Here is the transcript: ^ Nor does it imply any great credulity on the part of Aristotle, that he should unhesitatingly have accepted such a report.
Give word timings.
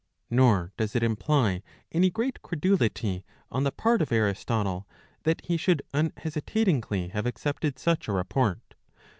^ 0.01 0.03
Nor 0.31 0.71
does 0.77 0.95
it 0.95 1.03
imply 1.03 1.61
any 1.91 2.09
great 2.09 2.41
credulity 2.41 3.23
on 3.51 3.65
the 3.65 3.71
part 3.71 4.01
of 4.01 4.11
Aristotle, 4.11 4.87
that 5.25 5.45
he 5.45 5.57
should 5.57 5.83
unhesitatingly 5.93 7.09
have 7.09 7.27
accepted 7.27 7.77
such 7.77 8.07
a 8.07 8.11
report. 8.13 8.73